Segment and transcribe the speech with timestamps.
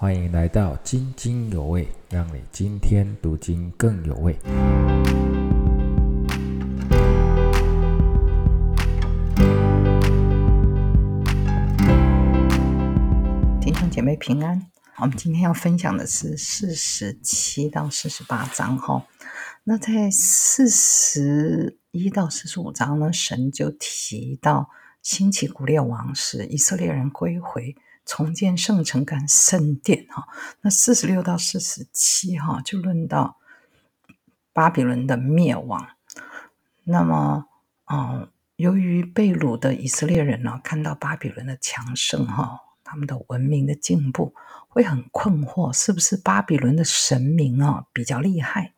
[0.00, 4.32] 欢迎来到津津有味，让你今天读经更有味。
[13.60, 14.64] 弟兄姐妹平安，
[14.98, 19.04] 我们今天要分享的是四十七到四十八章哈。
[19.64, 24.70] 那在四十一到四十五章呢，神就提到
[25.02, 27.74] 兴起古列王，时以色列人归回。
[28.08, 30.26] 重建圣城跟圣殿哈，
[30.62, 33.36] 那四十六到四十七哈就论到
[34.54, 35.90] 巴比伦的灭亡。
[36.84, 37.46] 那么，
[37.84, 44.34] 哦，由于被掳的以色列人呢，看到巴比伦的强盛哈，他们的文明的进步，
[44.68, 48.72] 会很困惑，是不是巴比伦的神明啊比较厉害？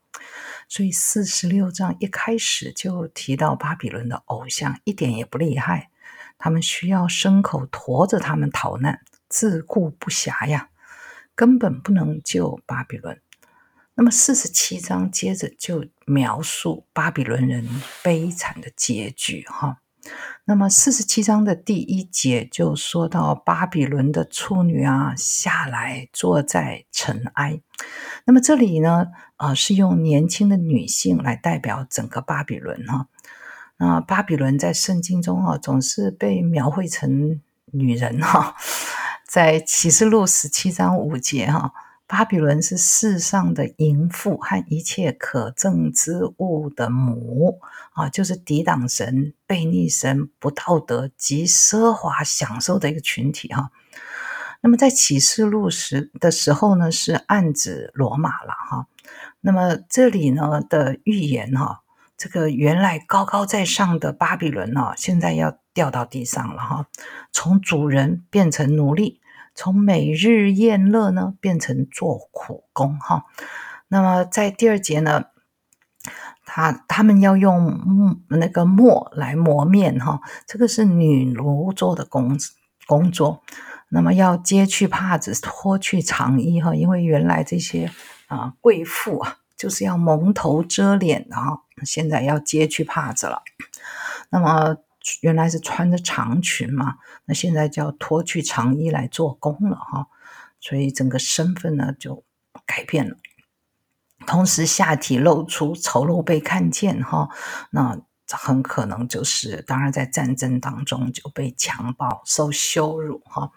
[0.68, 5.90] 所以四十六章一开始就提到巴比伦的偶像一点也不厉害，
[6.36, 9.00] 他们需要牲口驮着他们逃难。
[9.30, 10.68] 自顾不暇呀，
[11.34, 13.18] 根本不能救巴比伦。
[13.94, 17.68] 那么四十七章接着就描述巴比伦人
[18.02, 19.78] 悲惨的结局哈。
[20.46, 27.60] 那么四十七章的第一节就说到巴比伦的处女啊下来坐在尘埃。
[28.24, 33.08] 那么这里呢，呃，是用年轻的女性来代表整个巴比伦哈。
[33.76, 38.56] 那巴比伦在圣经中啊总是被描绘成女人哈。
[39.30, 41.72] 在启示录十七章五节，哈，
[42.08, 47.60] 巴比伦是世上的淫妇和一切可憎之物的母
[47.92, 53.70] 啊，就是抵挡神、背逆神、不道德及奢华享受的一个群体哈。
[54.62, 58.88] 那么在启示录时的时候呢，是暗指罗马了哈。
[59.40, 61.82] 那么这里呢的预言哈，
[62.16, 66.88] 这个原来高高在上的巴比伦呢，现在要掉到地上了哈，
[67.30, 69.19] 从主人变成奴隶。
[69.60, 73.26] 从每日宴乐呢，变成做苦工哈。
[73.88, 75.24] 那么在第二节呢，
[76.46, 82.38] 他他们要用木那个磨来磨面哈，这个是女奴做的工
[82.86, 83.42] 工作。
[83.90, 87.90] 那么要揭去帕子，脱去长衣哈，因为原来这些
[88.28, 93.42] 啊贵妇啊就是要蒙头遮脸的哈，现在要揭去帕子了。
[94.30, 94.78] 那么。
[95.20, 100.06] 原来是穿着长裙嘛，那现在就要脱去长衣来做工了哈，
[100.60, 102.24] 所以整个身份呢就
[102.66, 103.16] 改变了。
[104.26, 107.30] 同时下体露出丑陋被看见哈，
[107.70, 107.98] 那
[108.30, 113.50] 很可能就是当然在战争当中就被强暴受羞辱哈。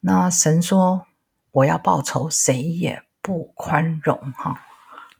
[0.00, 1.06] 那神说
[1.52, 4.60] 我要报仇，谁也不宽容哈。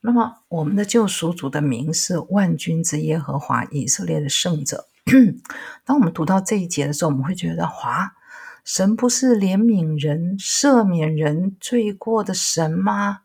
[0.01, 4.87] 那么我们的救赎主的名是万军之耶和华，以色列的圣者。
[5.87, 8.15] 当我们读到这一节的时候，我们会觉得，哇，
[8.63, 13.21] 神不是怜悯人、赦免人罪过的神吗？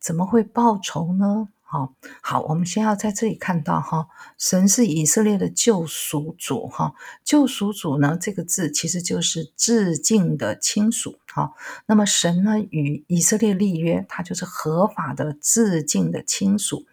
[0.00, 1.48] 怎么会报仇呢？
[1.62, 4.08] 好，好，我们先要在这里看到，哈，
[4.38, 11.52] 神是以色列的救赎主，哈，救赎主呢，这个字其实就是致敬的亲属，哈。
[11.86, 16.86] 那么神呢与以色列立约，他就是合法的致敬的亲属。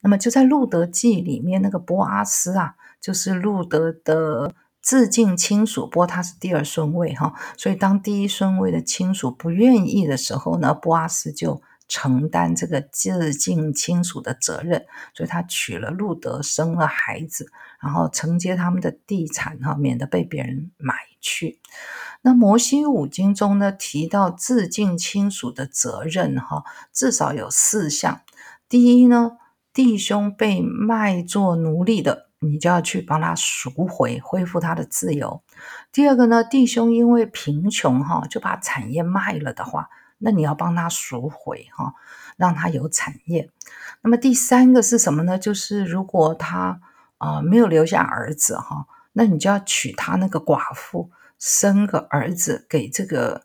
[0.00, 2.74] 那么就在路德记里面，那个波阿斯啊。
[3.04, 21.60] 就是路德的致敬亲属，不过他是第二顺位哈，所以当第一顺位的亲属不愿意的时候呢，波阿斯就承担这个致敬亲属的责任，所以他娶了路德，生了孩子，然后承接他们的地产哈，免得被别人买去。
[22.22, 28.22] 那摩西五经中呢提到致敬亲属的责任哈，至少有四项。
[28.66, 29.32] 第一呢，
[29.74, 32.30] 弟兄被卖作奴隶的。
[32.48, 35.42] 你就要去帮他赎回，恢复他的自由。
[35.92, 39.88] 第二个呢，弟兄因为贫穷哈，就把产业卖了的话，
[40.18, 41.94] 那你要帮他赎回哈，
[42.36, 43.50] 让他有产业。
[44.02, 45.38] 那么第三个是什么呢？
[45.38, 46.80] 就是如果他
[47.18, 53.42] 啊没有留下儿子哈，那你就要娶他那个寡妇，生个儿子给这个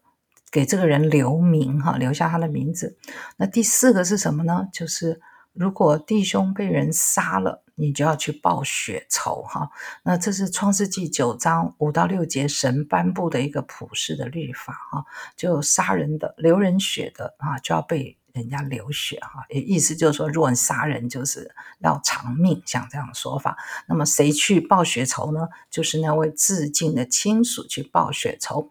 [0.52, 2.98] 给这个人留名哈，留下他的名字。
[3.38, 4.68] 那第四个是什么呢？
[4.74, 5.22] 就是
[5.60, 7.62] 如果弟兄被人杀了。
[7.82, 9.72] 你就要去报血仇哈，
[10.04, 15.06] 那这是创世纪九章五到六节神颁布的一个普世的律法哈，
[15.38, 23.58] 就杀人的、流人血的啊，就要被人家流血哈，意思就是说，如果你杀人就是要偿命，像这样的说法。
[23.88, 25.48] 那么谁去报血仇呢？
[25.70, 28.70] 就是那位致敬的亲属去报血仇。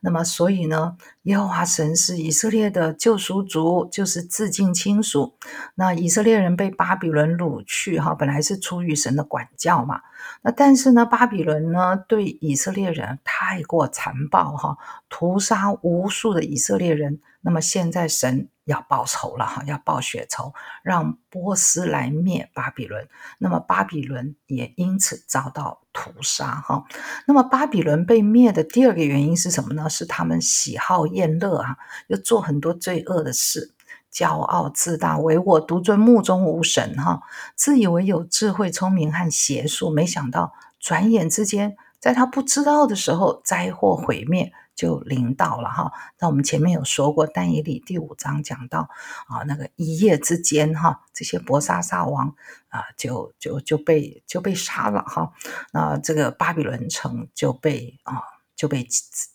[0.00, 5.34] 那么所以呢，耶和华神是以色列的救赎主，就是致敬亲属。
[5.76, 10.02] 那以色列人被巴比伦掳去哈，本来是出于神的管教嘛。
[10.42, 14.76] 那但是呢，巴比伦呢对以色列人太过残暴哈，
[15.08, 17.20] 屠杀无数的以色列人。
[17.40, 23.08] 那么现在神要报仇了哈，要报血仇，让波斯来灭巴比伦。
[23.38, 26.84] 那么巴比伦也因此遭到屠杀哈。
[27.26, 29.88] 那么巴比伦被灭的第二个原因是什么呢？
[29.90, 31.76] 是他们喜好宴乐啊，
[32.06, 33.74] 又做很多罪恶的事，
[34.12, 37.22] 骄傲自大，唯我独尊，目中无神哈，
[37.54, 44.52] 自以为有智慧、聪明和邪术，没想到转眼之间，在他不知道的时候，灾祸毁灭。
[44.74, 48.88] 就临到了哈，那我们前面有说过，但以理第五章讲到
[49.28, 52.34] 啊，那个一夜之间哈，这些伯沙撒王
[52.68, 55.32] 啊，就就就被就被杀了哈，
[55.72, 58.22] 那这个巴比伦城就被啊
[58.56, 58.86] 就被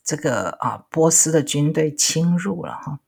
[0.04, 3.00] 这个啊波斯的军队侵入了哈。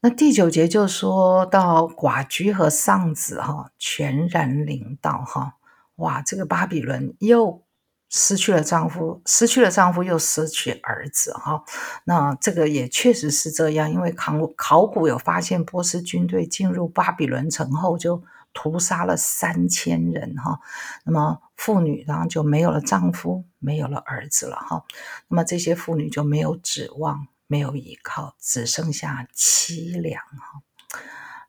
[0.00, 5.54] 那第九节就说到寡居和丧子哈，全然临到哈，
[5.96, 7.62] 哇，这个巴比伦又。
[8.10, 11.62] 失去了丈夫，失去了丈夫，又失去儿子，哈，
[12.04, 18.22] 那这个也确实是这样，因为考考古有发现，波斯军队进入巴比伦城后，就
[18.54, 20.58] 屠杀了三千人，哈，
[21.04, 24.84] 那么妇女然后就没有了丈夫，没有了儿子了，哈，
[25.28, 30.62] 那么这些妇女就没有指望，没有依靠，只剩下凄凉，哈，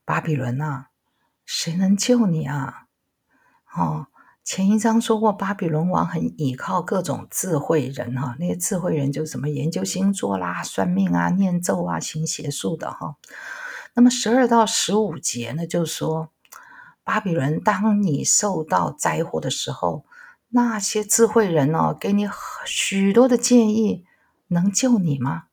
[0.04, 0.90] 巴比伦啊，
[1.46, 2.84] 谁能救你啊？
[3.74, 4.08] 哦。
[4.52, 13.16] 前一章说过，巴比伦王很倚靠各种智慧人哈，那些智慧人就是什么研究星座啦、算命啊、念咒啊、行邪术的哈。
[13.94, 16.30] 那么十二到十五节呢，就说
[17.04, 20.04] 巴比伦，当你受到灾祸的时候，
[20.48, 22.28] 那些智慧人哦，给你
[22.66, 24.04] 许多的建议，
[24.48, 25.44] 能救你吗？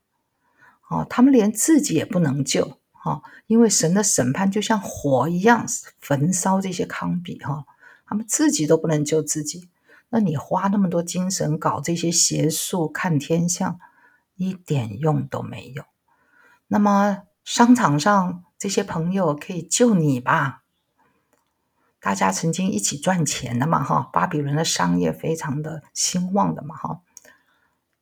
[0.88, 5.66] 哦，他们连自己也不能救哈，因为神的审判就像火一样
[6.00, 7.66] 焚烧这些康比哈。
[8.06, 9.68] 他们自己都不能救自己，
[10.08, 13.78] 那你花那么多精神搞这些邪术、看天象，
[14.36, 15.84] 一点用都没有。
[16.68, 20.62] 那么商场上这些朋友可以救你吧？
[22.00, 27.00] 大家曾经一起赚钱的嘛，哈，巴比伦的商业非常的兴旺的嘛，哈。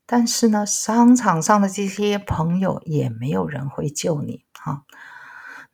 [0.04, 4.84] 但是呢，商场上的这些朋友也没有人会救你，哈。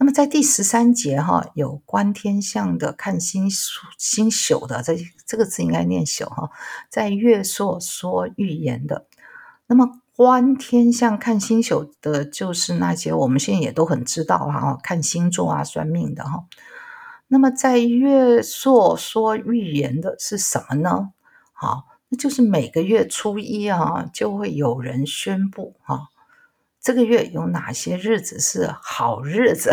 [0.01, 3.51] 那么在第十三节哈，有观天象的、看星
[3.99, 6.51] 星宿的，这这个字应该念宿哈。
[6.89, 9.05] 在月朔说预言的，
[9.67, 16.47] 那么观天象、看星宿的，就是那些我们现在也都很知道哈，看星座啊、算命的哈。
[17.29, 21.11] 那么在月朔说预言的是什么呢？
[21.53, 26.09] 好，那就是每个月初一啊，就会有人宣布哈。
[26.81, 29.71] 这个月有哪些日子是好日子？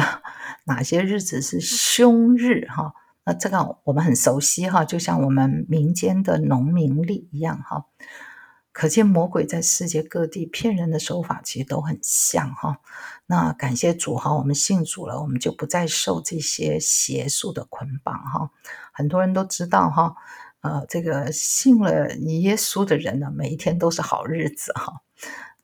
[0.65, 2.67] 哪些日子是凶日？
[2.67, 2.93] 哈，
[3.23, 7.85] 那这个我们很熟悉哈，就像我们民间的农民历一样哈。
[8.73, 12.77] 可见魔鬼在世界各地骗人的手法其实都很像哈。
[13.25, 18.51] 那感谢主哈，我们信主了，我们就不再受这些邪术的捆绑哈。
[18.91, 20.15] 很多人都知道哈，
[20.59, 25.01] 呃，这个信了耶稣的人呢，每一天都是好日子哈。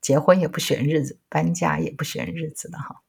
[0.03, 3.01] 结婚也不选日子，搬家也不选日子的哈。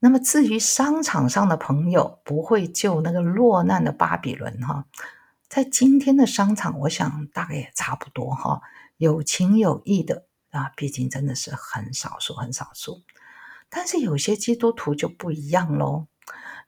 [0.00, 4.86] 那么至于商场上的朋友，不会救那个落难的巴比伦哈。
[5.46, 8.62] 在今天的商场，我想大概也差不多哈。
[8.96, 13.02] 有情有义的啊，毕竟真的是很少数，很少数。
[13.68, 16.06] 但是有些基督徒就不一样喽。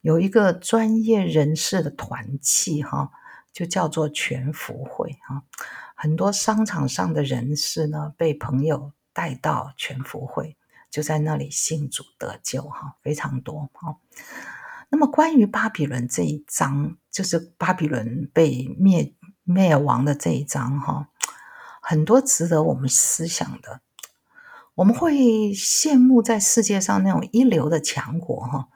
[0.02, 3.10] 有一个专业人士的团契哈，
[3.50, 5.44] 就叫做全福会哈。
[5.94, 8.92] 很多商场上的人士呢，被朋友。
[9.12, 10.56] 带到全福会，
[10.90, 13.96] 就在那里信主得救哈，非常多哈。
[14.90, 21.08] 那么关于巴比伦这一章，就是巴比伦被灭灭亡的这一章哈，
[21.80, 23.80] 很多值得我们思想的。
[24.74, 25.14] 我们会
[25.52, 28.68] 羡慕在世界上那种一流的强国哈，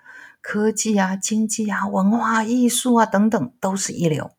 [0.43, 4.31] 科技啊、经济啊、文化艺术啊等等都是一流。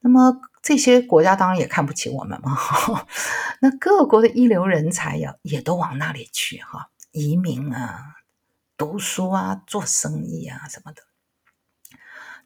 [0.00, 2.58] 那么这些国家当然也看不起我们嘛。
[3.62, 8.16] 那各国的一流人才呀，也都往那里去哈，移民啊、
[8.76, 11.04] 读书啊、做生意啊什么的。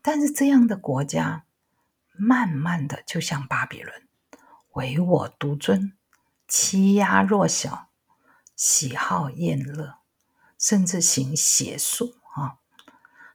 [0.02, 1.46] 但是这样的国家，
[2.12, 4.06] 慢慢的就像巴比伦，
[4.72, 5.94] 唯我独尊，
[6.46, 7.88] 欺压弱小，
[8.54, 9.94] 喜好宴乐，
[10.58, 12.19] 甚至行邪术。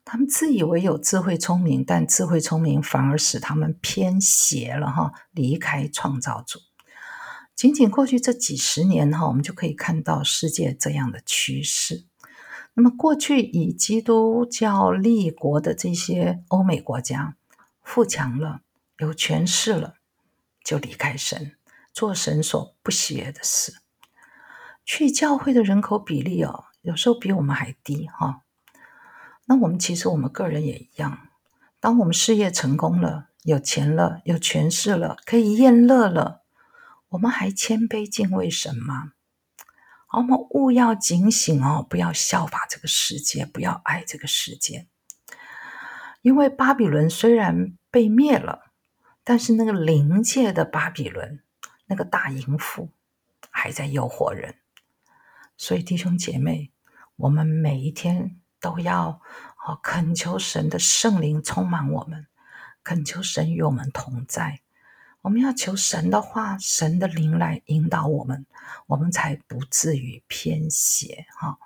[0.05, 6.59] 他们自以为有智慧聪明，但智慧聪明反而使他们偏邪了哈，离开创造主。
[7.55, 12.05] 仅仅过去这几十年哈，我们就可以看到世界这样的趋势。
[12.75, 17.35] 那么，过去以基督教立国的这些欧美国家，
[17.81, 18.61] 富强了，
[18.99, 19.95] 有权势了，
[20.63, 21.55] 就离开神，
[21.91, 23.77] 做神所不喜悦的事。
[24.85, 28.41] 去教会的人口比例哦，有时候比我们还低哈。
[29.45, 31.29] 那我们其实我们个人也一样，
[31.79, 36.43] 当我们事业成功了，有钱了，有权势了，可以宴乐了。
[37.09, 39.13] 我们还谦卑敬畏神吗？
[40.13, 44.87] 我们务要警醒哦，不要效法这个世界，不要爱这个世界。
[46.21, 48.71] 因为巴比伦虽然被灭了，
[49.23, 51.43] 但是那个灵界的巴比伦，
[51.85, 52.89] 那个大淫妇
[53.51, 54.55] 还在诱惑人。
[55.55, 56.71] 所以弟兄姐妹，
[57.17, 59.21] 我们每一天都要
[59.63, 62.25] 哦恳求神的圣灵充满我们，
[62.83, 64.61] 恳求神与我们同在。
[65.21, 68.47] 我们要求神的话，神的灵来引导我们，
[68.87, 71.59] 我们才不至于偏邪哈。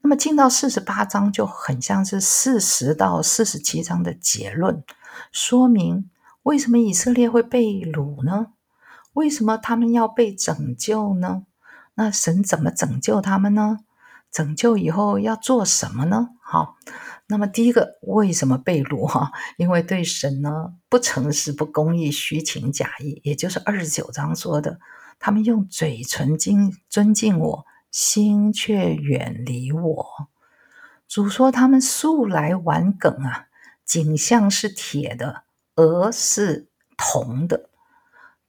[0.00, 4.84] 那么进到四十八章，就很像是四十到四十七章的结论，
[5.32, 6.08] 说明
[6.44, 8.52] 为什么以色列会被掳呢？
[9.14, 11.46] 为什么他们要被拯救呢？
[11.94, 13.80] 那神怎么拯救他们呢？
[14.32, 16.30] 拯救以后要做什么呢？
[16.42, 16.76] 好。
[17.28, 19.32] 那么第一个，为什么被掳哈？
[19.56, 24.78] 因为对神呢不诚实、不公义、虚情假意，也就是二十九章说的，
[25.18, 30.06] 他们用嘴唇敬尊敬我，心却远离我。
[31.08, 33.46] 主说他们素来玩梗啊，
[33.84, 35.44] 颈项是铁的，
[35.76, 37.70] 额是铜的。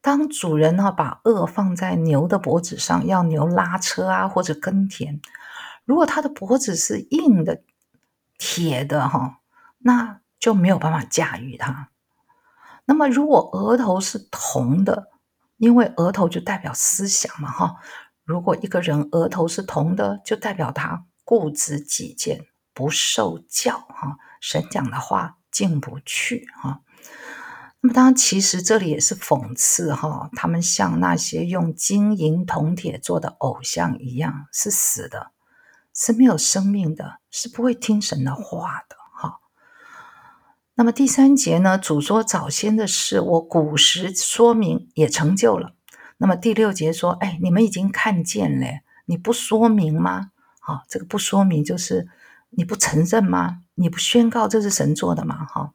[0.01, 5.21] 当主人呢把轭放在牛的脖子上，要牛拉车啊或者耕田，
[5.85, 7.63] 如果他的脖子是硬的。
[8.39, 9.39] 铁的哈，
[9.77, 11.91] 那就没有办法驾驭它。
[12.83, 15.11] 那么，如果额头是铜的，
[15.55, 17.75] 因为额头就代表思想嘛哈。
[18.25, 24.17] 如果一个人额头是铜的，就代表他固执己见，不受教哈。
[24.41, 26.81] 神讲的话进不去哈。
[27.79, 35.32] 那么，当然，其实这里也是讽刺哈，他们像那些用金银铜铁做的偶像一样，是死的。
[35.93, 38.95] 是没有生命的，是不会听神的话的。
[39.13, 39.39] 哈，
[40.75, 41.77] 那么第三节呢？
[41.77, 45.75] 主说早先的事，我古时说明也成就了。
[46.17, 48.67] 那么第六节说：“哎，你们已经看见了，
[49.05, 50.31] 你不说明吗？
[50.59, 52.07] 好，这个不说明就是
[52.51, 53.59] 你不承认吗？
[53.75, 55.45] 你不宣告这是神做的吗？
[55.45, 55.73] 哈，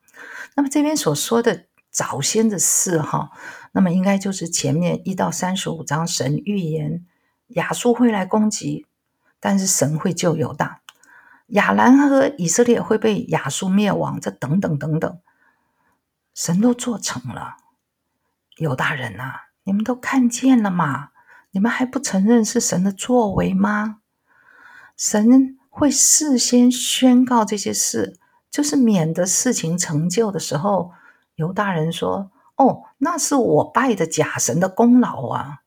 [0.56, 3.30] 那么这边所说的早先的事，哈，
[3.72, 7.04] 那么应该就是前面一到三十五章神预言
[7.48, 8.86] 亚述会来攻击。”
[9.40, 10.80] 但是神会救犹大，
[11.48, 15.20] 亚兰和以色列会被亚述灭亡，这等等等等，
[16.34, 17.56] 神都做成了。
[18.56, 21.10] 犹大人呐，你们都看见了吗？
[21.52, 24.00] 你们还不承认是神的作为吗？
[24.96, 28.18] 神会事先宣告这些事，
[28.50, 30.92] 就是免得事情成就的时候，
[31.36, 35.60] 犹大人说：“哦，那是我拜的假神的功劳啊。”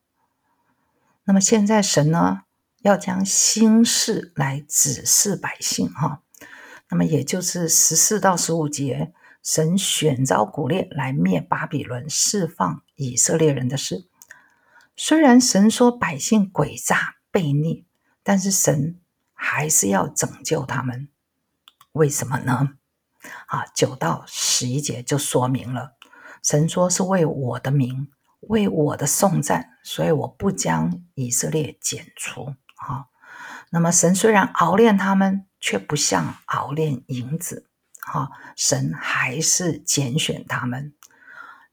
[1.24, 2.42] 那么现在神呢？
[2.82, 6.22] 要将心事来指示百姓，哈，
[6.90, 9.12] 那么也就是十四到十五节，
[9.42, 14.06] 神选召古列来灭巴比伦，释放以色列人的事。
[14.96, 17.86] 虽然神说百姓诡诈悖逆，
[18.22, 19.00] 但是神
[19.32, 21.08] 还是要拯救他们。
[21.92, 22.74] 为什么呢？
[23.46, 25.94] 啊，九到十一节就说明了，
[26.42, 28.10] 神说是为我的名，
[28.40, 32.54] 为我的颂赞，所以我不将以色列剪除。
[32.84, 33.10] 好，
[33.70, 37.68] 那么神虽然熬炼他们，却不像熬炼银子。
[38.04, 40.92] 好，神还是拣选他们，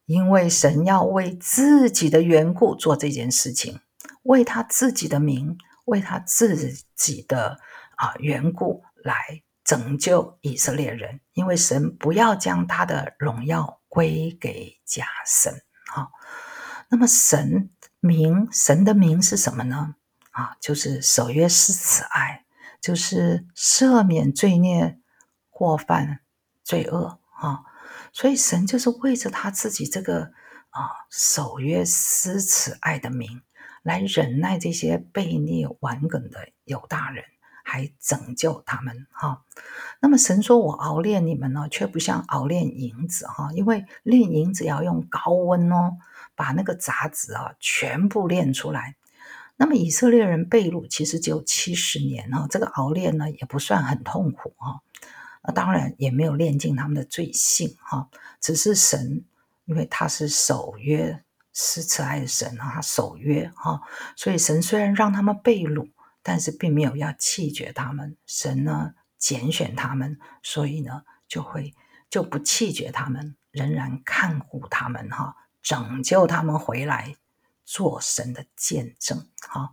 [0.06, 3.80] 因为神要为自己的缘故做这件事情，
[4.22, 7.60] 为他自己的名，为他自己的
[7.96, 11.22] 啊缘故来拯救以色列人。
[11.34, 15.64] 因为神不要将他的荣耀归给假神。
[15.88, 16.12] 好，
[16.90, 19.96] 那么神名，神的名是什么呢？
[20.40, 22.46] 啊，就是守约施慈爱，
[22.80, 24.98] 就是赦免罪孽、
[25.50, 26.22] 过犯、
[26.64, 27.64] 罪恶啊。
[28.14, 30.32] 所以神就是为着他自己这个
[30.70, 33.42] 啊守约施慈爱的名，
[33.84, 37.26] 来忍耐这些悖逆顽梗的犹大人，
[37.66, 39.44] 还拯救他们哈。
[40.00, 45.98] 那么神说：“我熬炼你们呢，却不像熬炼银子哈，因为炼银子要用高温哦，
[46.34, 48.96] 把那个杂质啊全部炼出来。”
[49.62, 54.80] 那么以色列人被掳其实只有七十年哈，这个熬炼呢也不算很痛苦哈。
[55.44, 58.08] 那当然也没有炼尽他们的罪性哈，
[58.40, 59.26] 只是神
[59.66, 61.22] 因为他是守约、
[61.54, 63.82] 是慈爱的神啊，他守约哈，
[64.16, 65.90] 所以神虽然让他们被掳，
[66.24, 68.16] 但是并没有要弃绝他们。
[68.26, 71.76] 神呢拣选他们，所以呢就会
[72.10, 77.16] 就不弃绝他们，仍然看护他们哈，拯救他们回来。
[77.72, 79.70] 做神的见证，哈。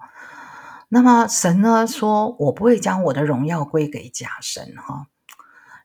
[0.91, 5.07] 那么神呢说：“我不会将我的荣耀归给假神，哈，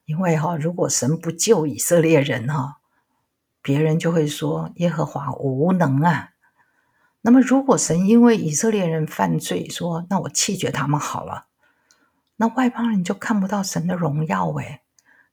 [0.04, 2.80] 因为哈，如果神不救以色列人，哈，
[3.62, 6.32] 别人就会说耶和华无能啊。
[7.22, 11.46] 那么如果神因为以色列人犯罪，说那我弃绝他们好了，
[12.36, 14.82] 那外邦人就看不到神的荣耀，诶，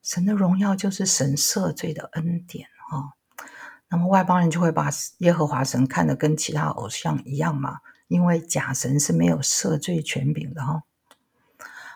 [0.01, 3.15] 神的荣耀就是神赦罪的恩典，哈。”
[3.91, 7.79] 那么外邦人就会把耶和华神看得跟其他偶像一样嘛？
[8.07, 10.83] 因为假神是没有赦罪权柄的哈。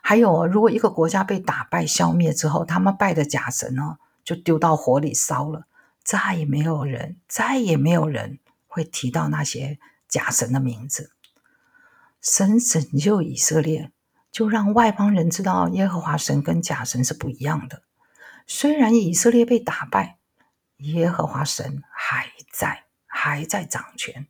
[0.02, 5.68] 还有，如果一个国家被打败消灭之后，他们拜的假神呢，就丢到火里烧了，
[6.04, 11.12] 再也没有人，再也没有人会提到那些假神的名字。
[12.22, 13.92] 神拯救以色列，
[14.32, 17.84] 就让外邦人知道耶和华神跟假神是不一样的。
[18.48, 20.18] 虽然以色列被打败。
[20.84, 24.28] 耶和华神还在，还在掌权，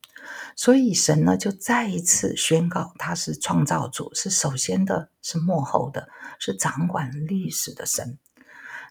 [0.56, 8.18] 所以神呢就再一次宣告他是创造主，是首先的，是幕后的，是掌管历史的神。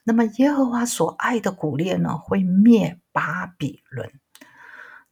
[0.04, 4.12] 那么耶和华所爱的古列呢，会灭巴比伦。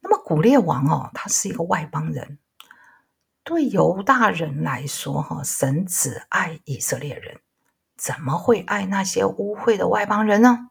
[0.01, 2.39] 那么古列王哦，他是一个外邦人，
[3.43, 7.39] 对犹大人来说，哈，神只爱以色列人，
[7.95, 10.70] 怎么会爱那些污秽的外邦人呢？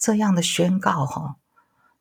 [0.00, 1.36] 这样的宣告，哈，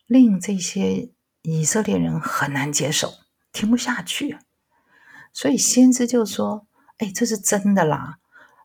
[0.08, 1.10] 令这些
[1.42, 3.12] 以色列人很难接受，
[3.52, 4.38] 听不下去。
[5.34, 6.66] 所以先知就说
[7.00, 8.20] ：“哎，这是真的啦，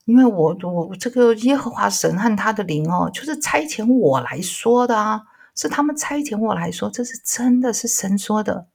[0.05, 5.23] 因为我我这个耶和华神和他的灵哦，就是差遣我来说的啊，
[5.57, 8.69] 是他们差遣我来说，这是真的是神说的。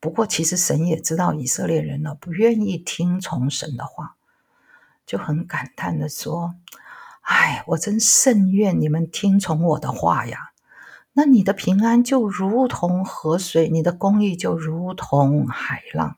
[0.00, 4.16] 不过其实神也知道以色列人呢不愿意听从神的话，
[5.06, 6.56] 就很感叹的说。”
[7.24, 10.52] 哎，我真甚愿你们听从我的话呀！
[11.14, 16.16] 那你的平安就如同河水，你的公义就如同海浪。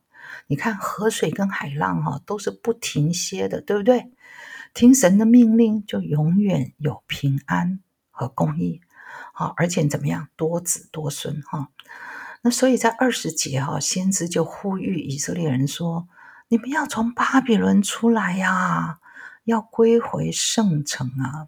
[0.48, 4.10] 你看河水跟海浪哈，都是不停歇的，对不对？
[4.74, 7.80] 听神的命令，就永远有平安
[8.10, 8.80] 和公义。
[9.32, 11.68] 好，而且怎么样，多子多孙哈。
[12.42, 16.08] 那所以在二十节哈，先知就呼吁以色列人说
[16.48, 18.98] ：“你们要从巴比伦出来呀！”
[19.46, 21.46] 要归回圣城啊！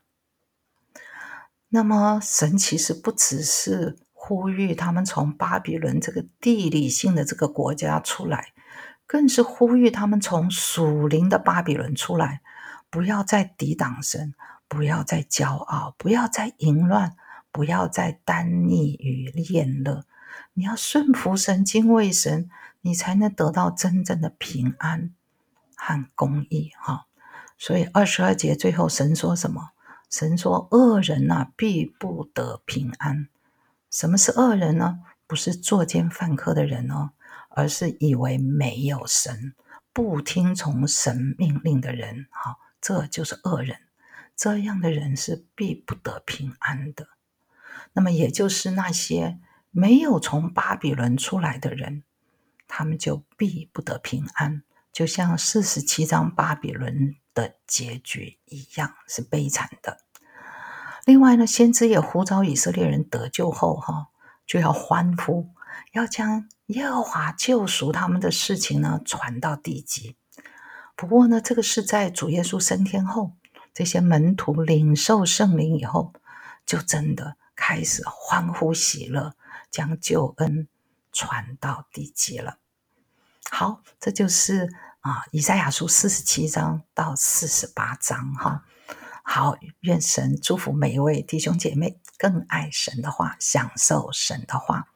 [1.71, 8.53] 那么神其实不只是呼吁他们从巴比伦这个地理性的这个国家出来，
[9.05, 12.41] 更是呼吁他们从属灵的巴比伦出来，
[12.89, 14.33] 不要再抵挡神，
[14.69, 17.17] 不要再骄傲，不要再淫乱，
[17.51, 20.05] 不要再单溺与恋乐。
[20.55, 22.49] 你要顺服神，敬畏神，
[22.83, 25.13] 你才能得到真正的平安
[25.75, 26.71] 和公义。
[26.79, 27.08] 哈！
[27.59, 29.71] 所以二十二节最后，神说什么？
[30.09, 33.29] 神说：“恶人呐，必不得平安。”
[33.91, 35.01] 什么是恶人呢？
[35.27, 37.11] 不是作奸犯科的人哦，
[37.51, 39.55] 而是以为没有神、
[39.93, 42.27] 不听从神命令的人。
[42.31, 43.81] 好，这就是恶人。
[44.35, 47.09] 这样的人是必不得平安的。
[47.93, 49.39] 那么，也就是那些
[49.71, 52.05] 没有从巴比伦出来的人，
[52.67, 54.63] 他们就必不得平安。
[54.99, 57.15] 就像四十七章巴比伦。
[57.35, 59.99] 的结局一样是悲惨的。
[61.05, 64.09] 另外呢，先知也呼召以色列人得救后，哈，
[64.45, 65.51] 就要欢呼，
[65.93, 70.17] 要将耶和华救赎他们的事情呢传到地极。
[70.97, 73.35] 不过呢，这个是在主耶稣升天后，
[73.73, 76.13] 这些门徒领受圣灵以后，
[76.67, 79.37] 就真的开始欢呼喜乐，
[79.71, 80.67] 将救恩
[81.13, 82.59] 传到地极了。
[83.49, 84.69] 好，这就是。
[85.09, 88.63] 啊，以赛亚书四十七章到四十八章，哈，
[89.23, 94.89] 好，愿神祝福每一位弟兄姐妹，更爱神的话，享受神的话。